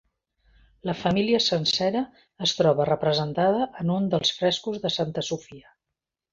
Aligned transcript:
La 0.89 0.95
família 1.01 1.41
sencera 1.47 2.01
es 2.49 2.55
troba 2.61 2.89
representada 2.91 3.69
en 3.85 3.95
un 3.99 4.11
dels 4.17 4.35
frescos 4.41 4.85
de 4.89 4.95
Santa 4.99 5.29
Sofia. 5.33 5.75